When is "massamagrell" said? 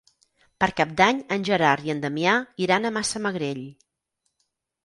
2.97-3.63